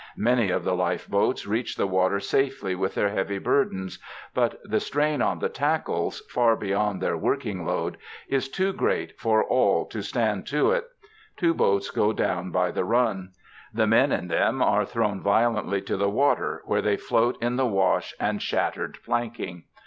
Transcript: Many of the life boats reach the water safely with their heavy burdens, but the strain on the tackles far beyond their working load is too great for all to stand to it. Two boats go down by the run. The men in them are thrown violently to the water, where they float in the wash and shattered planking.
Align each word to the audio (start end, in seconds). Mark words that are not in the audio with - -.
Many 0.17 0.49
of 0.49 0.63
the 0.63 0.73
life 0.75 1.07
boats 1.07 1.45
reach 1.45 1.75
the 1.75 1.85
water 1.85 2.19
safely 2.19 2.73
with 2.73 2.95
their 2.95 3.09
heavy 3.09 3.37
burdens, 3.37 3.99
but 4.33 4.59
the 4.63 4.79
strain 4.79 5.21
on 5.21 5.37
the 5.37 5.47
tackles 5.47 6.21
far 6.27 6.55
beyond 6.55 6.99
their 7.03 7.15
working 7.15 7.67
load 7.67 7.97
is 8.27 8.49
too 8.49 8.73
great 8.73 9.19
for 9.19 9.43
all 9.43 9.85
to 9.85 10.01
stand 10.01 10.47
to 10.47 10.71
it. 10.71 10.85
Two 11.37 11.53
boats 11.53 11.91
go 11.91 12.13
down 12.13 12.49
by 12.49 12.71
the 12.71 12.83
run. 12.83 13.33
The 13.71 13.85
men 13.85 14.11
in 14.11 14.27
them 14.27 14.59
are 14.59 14.85
thrown 14.85 15.21
violently 15.21 15.83
to 15.83 15.97
the 15.97 16.09
water, 16.09 16.63
where 16.65 16.81
they 16.81 16.97
float 16.97 17.37
in 17.39 17.57
the 17.57 17.67
wash 17.67 18.15
and 18.19 18.41
shattered 18.41 18.97
planking. 19.05 19.65